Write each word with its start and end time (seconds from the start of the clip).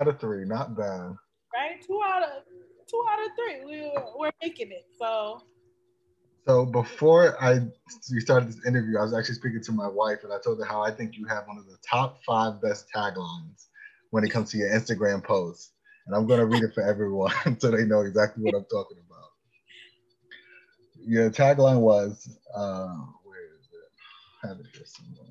out 0.00 0.08
of 0.08 0.20
three, 0.20 0.44
not 0.44 0.76
bad. 0.76 1.16
Right, 1.54 1.82
two 1.84 2.00
out 2.04 2.22
of 2.22 2.42
two 2.88 3.04
out 3.10 3.18
of 3.24 3.32
three. 3.36 3.64
We, 3.64 3.92
we're 4.16 4.30
making 4.42 4.70
it. 4.70 4.86
So. 4.98 5.42
So 6.46 6.64
before 6.64 7.36
I 7.42 7.60
we 8.10 8.20
started 8.20 8.48
this 8.48 8.64
interview, 8.66 8.98
I 8.98 9.02
was 9.02 9.12
actually 9.12 9.34
speaking 9.34 9.62
to 9.64 9.72
my 9.72 9.88
wife, 9.88 10.24
and 10.24 10.32
I 10.32 10.38
told 10.42 10.58
her 10.58 10.64
how 10.64 10.82
I 10.82 10.90
think 10.90 11.16
you 11.16 11.26
have 11.26 11.46
one 11.46 11.58
of 11.58 11.66
the 11.66 11.76
top 11.88 12.20
five 12.24 12.62
best 12.62 12.86
taglines 12.94 13.66
when 14.10 14.24
it 14.24 14.30
comes 14.30 14.50
to 14.52 14.58
your 14.58 14.70
Instagram 14.70 15.22
posts. 15.22 15.72
And 16.06 16.16
I'm 16.16 16.26
gonna 16.26 16.46
read 16.46 16.62
it 16.62 16.72
for 16.72 16.82
everyone 16.82 17.32
so 17.58 17.70
they 17.70 17.84
know 17.84 18.00
exactly 18.00 18.42
what 18.42 18.54
I'm 18.54 18.64
talking 18.70 18.96
about. 19.06 19.18
Your 21.06 21.30
tagline 21.30 21.80
was, 21.80 22.38
uh, 22.54 22.94
where 23.24 23.44
is 23.58 23.68
it? 23.72 24.44
I 24.44 24.48
have 24.48 24.58
it 24.58 24.66
here 24.72 24.86
somewhere. 24.86 25.28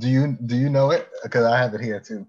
Do 0.00 0.08
you 0.08 0.38
do 0.46 0.56
you 0.56 0.70
know 0.70 0.90
it? 0.90 1.08
Because 1.22 1.44
I 1.44 1.58
have 1.58 1.74
it 1.74 1.80
here 1.80 2.00
too. 2.00 2.26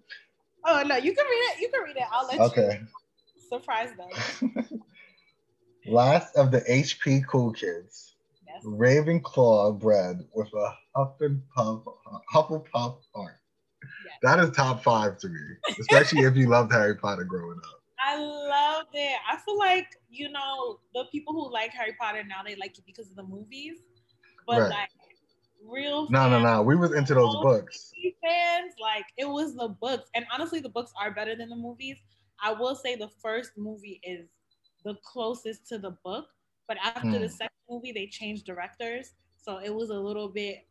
Oh 0.65 0.83
no, 0.85 0.97
you 0.97 1.15
can 1.15 1.25
read 1.25 1.43
it. 1.55 1.61
You 1.61 1.69
can 1.69 1.83
read 1.83 1.95
it. 1.97 2.03
I'll 2.11 2.27
let 2.27 2.39
Okay. 2.39 2.81
you 2.81 3.41
surprise 3.49 3.89
them. 3.97 4.51
Last 5.87 6.35
of 6.35 6.51
the 6.51 6.61
HP 6.61 7.25
cool 7.27 7.51
kids. 7.53 8.15
Yes. 8.45 8.63
Ravenclaw 8.65 9.79
bred 9.79 10.27
with 10.35 10.49
a 10.53 10.73
Huff 10.95 11.13
and 11.21 11.41
Hufflepuff 11.57 12.21
Hufflepuff 12.33 12.97
heart. 13.15 13.39
Yes. 14.05 14.17
That 14.21 14.39
is 14.39 14.51
top 14.51 14.83
five 14.83 15.17
to 15.19 15.29
me, 15.29 15.39
especially 15.79 16.21
if 16.21 16.35
you 16.35 16.49
loved 16.49 16.71
Harry 16.71 16.95
Potter 16.95 17.23
growing 17.23 17.57
up. 17.57 17.81
I 18.03 18.17
loved 18.17 18.89
it. 18.93 19.17
I 19.29 19.37
feel 19.37 19.57
like 19.57 19.87
you 20.09 20.29
know 20.29 20.79
the 20.93 21.05
people 21.11 21.33
who 21.33 21.51
like 21.51 21.71
Harry 21.71 21.95
Potter 21.99 22.23
now 22.23 22.43
they 22.45 22.55
like 22.55 22.77
it 22.77 22.85
because 22.85 23.09
of 23.09 23.15
the 23.15 23.23
movies, 23.23 23.77
but 24.45 24.59
Right. 24.61 24.69
like 24.69 24.89
real 25.65 26.09
No, 26.09 26.29
no, 26.29 26.41
no. 26.41 26.61
We 26.61 26.75
was 26.75 26.93
into 26.93 27.13
those 27.13 27.35
books. 27.41 27.91
fans 28.23 28.73
like 28.79 29.05
it 29.17 29.25
was 29.25 29.55
the 29.55 29.69
books, 29.69 30.09
and 30.15 30.25
honestly, 30.33 30.59
the 30.59 30.69
books 30.69 30.91
are 30.99 31.11
better 31.11 31.35
than 31.35 31.49
the 31.49 31.55
movies. 31.55 31.97
I 32.43 32.51
will 32.53 32.75
say 32.75 32.95
the 32.95 33.09
first 33.21 33.51
movie 33.57 33.99
is 34.03 34.27
the 34.83 34.95
closest 35.03 35.67
to 35.67 35.77
the 35.77 35.91
book, 36.03 36.27
but 36.67 36.77
after 36.83 37.11
the 37.19 37.27
Hmm. 37.27 37.27
second 37.27 37.57
movie, 37.69 37.91
they 37.91 38.07
changed 38.07 38.45
directors, 38.45 39.13
so 39.37 39.57
it 39.57 39.73
was 39.73 39.89
a 39.89 39.99
little 39.99 40.29
bit. 40.29 40.67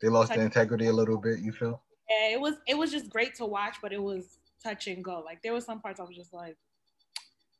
They 0.00 0.08
lost 0.08 0.32
the 0.32 0.40
integrity 0.40 0.86
a 0.86 0.92
little 0.92 1.18
bit. 1.18 1.40
You 1.40 1.52
feel? 1.52 1.82
Yeah, 2.08 2.28
it 2.34 2.40
was 2.40 2.56
it 2.66 2.76
was 2.76 2.90
just 2.90 3.08
great 3.10 3.34
to 3.36 3.46
watch, 3.46 3.76
but 3.82 3.92
it 3.92 4.02
was 4.02 4.38
touch 4.62 4.86
and 4.88 5.02
go. 5.04 5.20
Like 5.24 5.42
there 5.42 5.52
were 5.52 5.60
some 5.60 5.80
parts 5.80 6.00
I 6.00 6.04
was 6.04 6.16
just 6.16 6.32
like, 6.32 6.56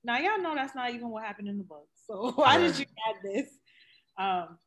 now 0.05 0.19
y'all 0.19 0.41
know 0.41 0.55
that's 0.55 0.74
not 0.74 0.91
even 0.95 1.08
what 1.11 1.24
happened 1.24 1.48
in 1.48 1.58
the 1.58 1.64
book. 1.64 1.89
So 2.06 2.33
why 2.36 2.58
did 2.58 2.78
you 2.78 2.86
add 3.08 3.17
this? 3.22 3.58
Um, 4.19 4.58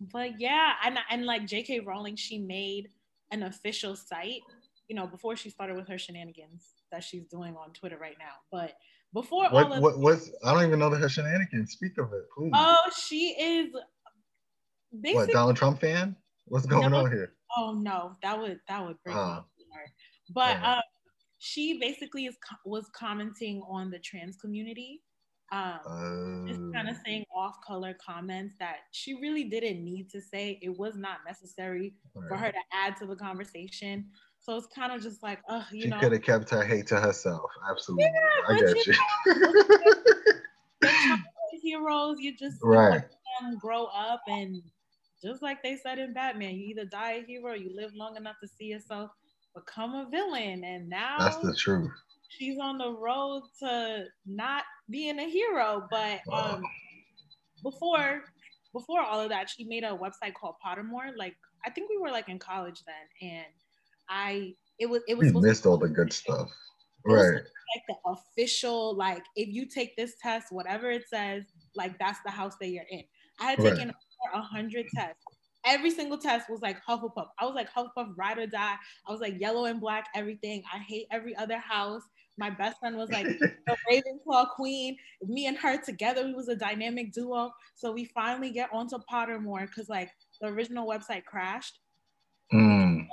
but 0.00 0.40
yeah, 0.40 0.72
and 0.84 0.98
and 1.10 1.26
like 1.26 1.46
J.K. 1.46 1.80
Rowling, 1.80 2.16
she 2.16 2.38
made 2.38 2.90
an 3.30 3.42
official 3.42 3.96
site, 3.96 4.42
you 4.88 4.96
know, 4.96 5.06
before 5.06 5.36
she 5.36 5.50
started 5.50 5.76
with 5.76 5.88
her 5.88 5.98
shenanigans 5.98 6.74
that 6.92 7.04
she's 7.04 7.26
doing 7.26 7.56
on 7.56 7.72
Twitter 7.72 7.98
right 7.98 8.16
now. 8.18 8.32
But 8.50 8.74
before 9.12 9.46
all 9.46 9.52
What? 9.52 9.72
of 9.72 9.82
What? 9.82 9.98
What's? 9.98 10.30
I 10.44 10.54
don't 10.54 10.66
even 10.66 10.78
know 10.78 10.90
the 10.90 10.96
her 10.96 11.08
shenanigans. 11.08 11.72
Speak 11.72 11.98
of 11.98 12.12
it, 12.12 12.24
please. 12.36 12.52
oh, 12.54 12.90
she 13.06 13.30
is 13.38 13.74
what? 15.12 15.30
Donald 15.30 15.56
Trump 15.56 15.80
fan? 15.80 16.16
What's 16.46 16.66
going 16.66 16.90
No. 16.90 17.04
on 17.04 17.10
here? 17.10 17.34
Oh 17.56 17.72
no, 17.72 18.12
that 18.22 18.38
would 18.38 18.60
that 18.68 18.86
would 18.86 18.96
break 19.04 19.16
heart. 19.16 19.44
But 20.30 20.62
um, 20.62 20.82
she 21.38 21.78
basically 21.78 22.26
is 22.26 22.36
was 22.64 22.88
commenting 22.94 23.62
on 23.68 23.90
the 23.90 23.98
trans 23.98 24.36
community, 24.36 25.02
um, 25.50 26.44
just 26.46 26.60
kind 26.72 26.88
of 26.88 26.96
Uh, 26.96 26.98
saying 27.04 27.24
off 27.34 27.60
color 27.66 27.94
comments 27.94 28.54
that 28.58 28.76
she 28.92 29.14
really 29.14 29.44
didn't 29.44 29.84
need 29.84 30.10
to 30.10 30.20
say. 30.20 30.58
It 30.62 30.76
was 30.78 30.96
not 30.96 31.18
necessary 31.26 31.94
for 32.28 32.36
her 32.36 32.52
to 32.52 32.58
add 32.72 32.96
to 32.98 33.06
the 33.06 33.16
conversation. 33.16 34.10
So 34.40 34.56
it's 34.56 34.66
kind 34.68 34.92
of 34.92 35.02
just 35.02 35.22
like, 35.22 35.40
oh, 35.48 35.64
you 35.72 35.82
She 35.82 35.88
know, 35.88 35.98
could 35.98 36.12
have 36.12 36.22
kept 36.22 36.50
her 36.50 36.64
hate 36.64 36.86
to 36.88 37.00
herself. 37.00 37.50
Absolutely. 37.68 38.06
I 38.06 38.42
but 38.48 38.74
get 38.74 38.86
you 38.86 38.94
you. 40.82 41.14
heroes, 41.62 42.18
you 42.18 42.36
just 42.36 42.58
right. 42.62 42.90
let 42.92 43.10
them 43.40 43.58
grow 43.58 43.86
up 43.86 44.22
and 44.26 44.62
just 45.22 45.42
like 45.42 45.62
they 45.62 45.76
said 45.76 45.98
in 45.98 46.12
Batman, 46.12 46.54
you 46.56 46.68
either 46.68 46.84
die 46.84 47.22
a 47.22 47.24
hero 47.24 47.52
or 47.52 47.56
you 47.56 47.74
live 47.74 47.92
long 47.94 48.16
enough 48.16 48.36
to 48.42 48.48
see 48.48 48.66
yourself 48.66 49.10
become 49.54 49.94
a 49.94 50.08
villain. 50.10 50.62
And 50.64 50.88
now 50.88 51.16
That's 51.18 51.38
the 51.38 51.54
truth. 51.54 51.90
She's 52.28 52.58
on 52.58 52.78
the 52.78 52.92
road 52.92 53.42
to 53.60 54.06
not 54.26 54.64
being 54.90 55.18
a 55.18 55.28
hero. 55.28 55.86
But 55.90 56.20
um, 56.32 56.62
before 57.62 58.22
before 58.72 59.00
all 59.00 59.20
of 59.20 59.30
that, 59.30 59.48
she 59.50 59.64
made 59.64 59.84
a 59.84 59.96
website 59.96 60.34
called 60.34 60.54
Pottermore. 60.64 61.16
Like 61.16 61.34
I 61.64 61.70
think 61.70 61.90
we 61.90 61.98
were 61.98 62.10
like 62.10 62.28
in 62.28 62.38
college 62.38 62.82
then, 62.86 63.30
and 63.30 63.46
I 64.08 64.54
it 64.78 64.86
was 64.86 65.02
it 65.08 65.16
was 65.16 65.26
We 65.26 65.28
supposed 65.28 65.44
to 65.44 65.48
missed 65.50 65.66
all 65.66 65.76
the 65.78 65.88
good 65.88 66.12
stuff. 66.12 66.50
Right. 67.04 67.32
like 67.74 67.84
the 67.88 67.94
official 68.06 68.94
like 68.96 69.24
if 69.36 69.48
you 69.48 69.66
take 69.66 69.96
this 69.96 70.14
test 70.22 70.48
whatever 70.50 70.90
it 70.90 71.08
says 71.08 71.44
like 71.74 71.98
that's 71.98 72.18
the 72.24 72.30
house 72.30 72.54
that 72.60 72.68
you're 72.68 72.84
in 72.90 73.02
i 73.40 73.44
had 73.50 73.58
Right. 73.58 73.74
taken 73.74 73.88
over 73.90 74.34
a 74.34 74.42
hundred 74.42 74.86
tests 74.94 75.22
every 75.64 75.90
single 75.90 76.18
test 76.18 76.48
was 76.48 76.60
like 76.60 76.78
hufflepuff. 76.84 77.28
I 77.38 77.44
was 77.44 77.54
like 77.54 77.68
hufflepuff 77.72 78.14
ride 78.16 78.38
or 78.38 78.46
die. 78.46 78.74
I 79.06 79.12
was 79.12 79.20
like 79.20 79.40
yellow 79.40 79.66
and 79.66 79.80
black 79.80 80.06
everything. 80.14 80.62
I 80.72 80.78
hate 80.78 81.06
every 81.10 81.36
other 81.36 81.58
house. 81.58 82.02
My 82.38 82.50
best 82.50 82.78
friend 82.78 82.96
was 82.96 83.10
like 83.10 83.26
the 83.66 83.76
ravenclaw 83.90 84.50
queen. 84.50 84.96
Me 85.26 85.46
and 85.46 85.56
her 85.58 85.76
together 85.80 86.24
we 86.24 86.34
was 86.34 86.48
a 86.48 86.56
dynamic 86.56 87.12
duo. 87.12 87.52
So 87.74 87.92
we 87.92 88.04
finally 88.06 88.50
get 88.50 88.70
onto 88.72 88.98
pottermore 89.12 89.66
because 89.66 89.88
like 89.88 90.10
the 90.40 90.48
original 90.48 90.88
website 90.88 91.24
crashed. 91.24 91.80
Mm. 92.52 93.06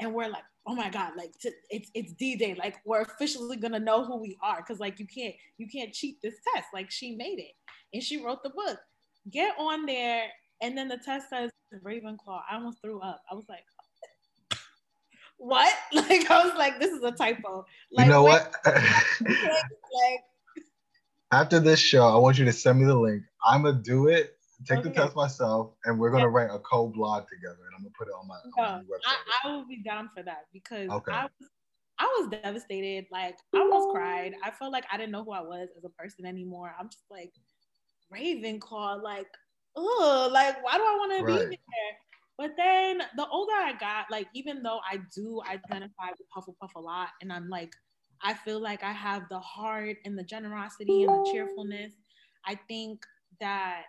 and 0.00 0.12
we're 0.12 0.26
like 0.26 0.42
oh 0.66 0.74
my 0.74 0.90
god 0.90 1.12
like 1.16 1.30
t- 1.40 1.52
it's 1.70 1.90
it's 1.94 2.12
d-day. 2.14 2.56
Like 2.58 2.76
we're 2.84 3.02
officially 3.02 3.56
gonna 3.56 3.78
know 3.78 4.04
who 4.04 4.16
we 4.16 4.36
are 4.42 4.56
because 4.56 4.80
like 4.80 4.98
you 4.98 5.06
can't 5.06 5.34
you 5.58 5.68
can't 5.68 5.92
cheat 5.92 6.20
this 6.22 6.34
test. 6.54 6.68
Like 6.72 6.90
she 6.90 7.14
made 7.14 7.38
it. 7.38 7.52
And 7.92 8.02
she 8.02 8.24
wrote 8.24 8.42
the 8.42 8.50
book. 8.50 8.78
Get 9.30 9.54
on 9.58 9.86
there 9.86 10.24
and 10.62 10.76
then 10.76 10.88
the 10.88 10.98
test 10.98 11.30
says 11.30 11.50
ravenclaw 11.84 12.40
i 12.50 12.54
almost 12.54 12.80
threw 12.80 13.00
up 13.00 13.22
i 13.30 13.34
was 13.34 13.44
like 13.48 13.64
what 15.38 15.74
like 15.92 16.30
i 16.30 16.44
was 16.44 16.54
like 16.56 16.78
this 16.78 16.92
is 16.92 17.02
a 17.02 17.12
typo 17.12 17.64
like 17.92 18.06
you 18.06 18.12
know 18.12 18.22
wait, 18.22 18.42
what? 18.42 18.54
like 18.66 20.20
After 21.34 21.58
this 21.58 21.80
show, 21.80 22.06
I 22.06 22.16
want 22.16 22.38
you 22.38 22.44
to 22.44 22.52
send 22.52 22.78
me 22.78 22.84
the 22.84 22.94
link. 22.94 23.24
I'm 23.44 23.62
gonna 23.62 23.82
do 23.82 24.06
it. 24.06 24.36
Take 24.64 24.84
the 24.84 24.90
test 24.90 25.16
myself, 25.16 25.72
and 25.84 25.98
we're 25.98 26.10
gonna 26.10 26.28
write 26.28 26.48
a 26.48 26.60
co-blog 26.60 27.24
together, 27.28 27.58
and 27.66 27.74
I'm 27.76 27.82
gonna 27.82 27.92
put 27.98 28.06
it 28.06 28.14
on 28.14 28.28
my, 28.28 28.36
on 28.36 28.52
my 28.56 28.84
website. 28.84 29.16
I, 29.42 29.48
I 29.48 29.56
would 29.56 29.66
be 29.66 29.82
down 29.82 30.10
for 30.16 30.22
that 30.22 30.44
because 30.52 30.88
Okay. 30.90 31.10
I 31.10 31.24
was 31.24 31.50
I 31.98 32.04
was 32.04 32.28
devastated. 32.30 33.06
Like 33.10 33.36
I 33.52 33.58
almost 33.58 33.88
cried. 33.92 34.34
I 34.44 34.52
felt 34.52 34.72
like 34.72 34.84
I 34.92 34.96
didn't 34.96 35.10
know 35.10 35.24
who 35.24 35.32
I 35.32 35.40
was 35.40 35.70
as 35.76 35.84
a 35.84 35.88
person 35.88 36.24
anymore. 36.24 36.72
I'm 36.78 36.88
just 36.88 37.04
like 37.10 37.32
Ravenclaw, 38.14 39.02
like, 39.02 39.26
oh, 39.76 40.30
like 40.32 40.62
why 40.64 40.76
do 40.76 40.82
I 40.82 40.96
want 40.98 41.18
to 41.18 41.26
be 41.26 41.56
there? 41.56 41.96
But 42.36 42.56
then 42.56 43.00
the 43.16 43.26
older 43.28 43.52
I 43.52 43.74
got, 43.78 44.10
like 44.10 44.26
even 44.34 44.62
though 44.62 44.80
I 44.90 44.98
do 45.14 45.40
identify 45.48 46.08
with 46.18 46.28
Hufflepuff 46.36 46.74
a 46.74 46.80
lot, 46.80 47.10
and 47.22 47.32
I'm 47.32 47.48
like, 47.48 47.72
I 48.22 48.34
feel 48.34 48.60
like 48.60 48.82
I 48.82 48.92
have 48.92 49.28
the 49.28 49.38
heart 49.38 49.98
and 50.04 50.18
the 50.18 50.24
generosity 50.24 51.04
and 51.04 51.10
the 51.10 51.30
cheerfulness. 51.32 51.92
I 52.46 52.58
think 52.68 53.04
that 53.40 53.84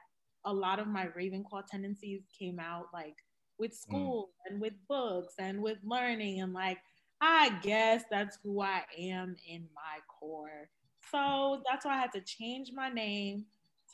a 0.45 0.53
lot 0.53 0.79
of 0.79 0.87
my 0.87 1.07
Ravenclaw 1.07 1.65
tendencies 1.67 2.21
came 2.37 2.59
out 2.59 2.87
like 2.93 3.15
with 3.57 3.71
mm. 3.71 3.75
school 3.75 4.29
and 4.47 4.61
with 4.61 4.73
books 4.87 5.33
and 5.39 5.61
with 5.61 5.77
learning 5.83 6.41
and 6.41 6.53
like 6.53 6.77
I 7.21 7.57
guess 7.63 8.03
that's 8.11 8.37
who 8.43 8.61
I 8.61 8.83
am 8.99 9.35
in 9.47 9.65
my 9.73 9.99
core. 10.19 10.69
So 11.11 11.61
that's 11.67 11.85
why 11.85 11.93
I 11.93 12.01
had 12.01 12.11
to 12.13 12.21
change 12.21 12.71
my 12.73 12.89
name 12.89 13.45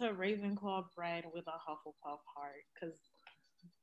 to 0.01 0.13
Ravenclaw 0.13 0.85
bred 0.95 1.25
with 1.33 1.45
a 1.47 1.51
Hufflepuff 1.51 2.19
heart 2.35 2.63
because 2.73 2.97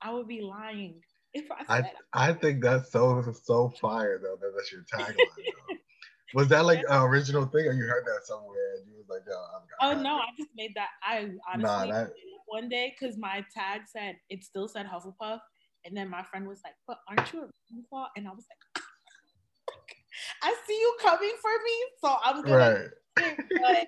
I 0.02 0.12
would 0.12 0.28
be 0.28 0.40
lying 0.40 1.00
if 1.34 1.50
I 1.50 1.64
said 1.80 1.92
I 2.14 2.30
I 2.30 2.32
think 2.32 2.62
that's 2.62 2.90
so 2.90 3.22
so 3.42 3.68
fire 3.80 4.18
though. 4.22 4.36
That 4.40 4.52
that's 4.56 4.72
your 4.72 4.82
tagline. 4.92 5.78
Was 6.34 6.48
that 6.48 6.66
like 6.66 6.80
an 6.88 7.02
original 7.02 7.46
thing, 7.46 7.66
or 7.66 7.72
you 7.72 7.84
heard 7.84 8.04
that 8.04 8.26
somewhere 8.26 8.74
and 8.76 8.86
you 8.86 8.98
was 8.98 9.06
like, 9.08 9.22
"Yo, 9.26 9.34
I'm." 9.34 9.62
Oh 9.80 10.02
no, 10.02 10.16
I 10.16 10.26
just 10.36 10.50
made 10.54 10.72
that. 10.74 10.88
I 11.02 11.30
honestly 11.50 11.62
Nah, 11.62 11.86
that- 11.86 12.12
one 12.46 12.68
day 12.68 12.94
because 12.98 13.16
my 13.16 13.44
tag 13.54 13.82
said 13.86 14.16
it 14.28 14.44
still 14.44 14.68
said 14.68 14.86
Hufflepuff, 14.86 15.40
and 15.86 15.96
then 15.96 16.10
my 16.10 16.22
friend 16.22 16.46
was 16.46 16.60
like, 16.64 16.74
"But 16.86 16.98
aren't 17.08 17.32
you 17.32 17.44
a 17.44 17.46
Ravenclaw?" 17.46 18.08
And 18.16 18.28
I 18.28 18.32
was 18.32 18.44
like, 18.50 18.84
"I 20.42 20.54
see 20.66 20.78
you 20.78 20.96
coming 21.00 21.32
for 21.40 21.50
me, 21.64 21.84
so 22.02 22.16
I'm 22.22 22.42
gonna." 22.42 22.56
Right. 22.56 22.88
But 23.16 23.86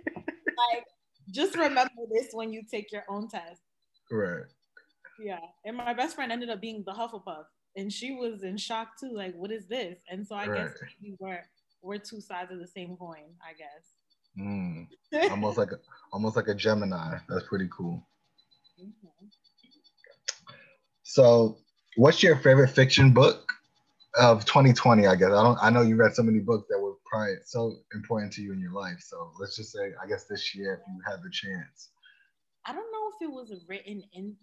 like, 0.72 0.84
just 1.30 1.56
remember 1.56 1.92
this 2.12 2.28
when 2.32 2.52
you 2.52 2.62
take 2.70 2.92
your 2.92 3.04
own 3.08 3.28
test. 3.28 3.60
Right. 4.10 4.44
Yeah, 5.22 5.38
and 5.64 5.76
my 5.76 5.92
best 5.92 6.14
friend 6.16 6.32
ended 6.32 6.50
up 6.50 6.60
being 6.60 6.82
the 6.86 6.92
Hufflepuff, 6.92 7.44
and 7.76 7.92
she 7.92 8.12
was 8.12 8.42
in 8.42 8.56
shock 8.56 8.98
too. 8.98 9.12
Like, 9.12 9.34
what 9.34 9.50
is 9.50 9.66
this? 9.66 9.98
And 10.10 10.26
so 10.26 10.34
I 10.34 10.46
guess 10.46 10.70
Right. 10.80 10.90
maybe 11.00 11.16
we're 11.18 11.44
we're 11.82 11.98
two 11.98 12.20
sides 12.20 12.52
of 12.52 12.58
the 12.58 12.66
same 12.66 12.96
coin. 12.96 13.34
I 13.42 13.52
guess. 13.52 13.94
Mm. 14.38 15.30
Almost 15.30 15.58
like 15.58 15.72
a, 15.72 15.78
almost 16.12 16.36
like 16.36 16.48
a 16.48 16.54
Gemini. 16.54 17.18
That's 17.28 17.46
pretty 17.48 17.68
cool. 17.76 18.06
Mhm. 18.80 19.30
So, 21.02 21.58
what's 21.96 22.22
your 22.22 22.36
favorite 22.36 22.68
fiction 22.68 23.12
book? 23.12 23.46
of 24.18 24.44
2020, 24.44 25.06
I 25.06 25.14
guess. 25.14 25.28
I 25.28 25.42
don't. 25.42 25.58
I 25.62 25.70
know 25.70 25.82
you 25.82 25.96
read 25.96 26.14
so 26.14 26.22
many 26.22 26.40
books 26.40 26.66
that 26.68 26.80
were 26.80 26.89
probably 27.10 27.36
so 27.44 27.76
important 27.94 28.32
to 28.34 28.42
you 28.42 28.52
in 28.52 28.60
your 28.60 28.72
life. 28.72 29.00
So 29.00 29.32
let's 29.40 29.56
just 29.56 29.72
say, 29.72 29.92
I 30.02 30.06
guess 30.06 30.24
this 30.24 30.54
year, 30.54 30.74
if 30.74 30.80
you 30.86 31.00
had 31.06 31.22
the 31.22 31.30
chance. 31.30 31.90
I 32.66 32.72
don't 32.72 32.92
know 32.92 33.10
if 33.14 33.28
it 33.28 33.32
was 33.32 33.64
written 33.68 34.02
in 34.12 34.36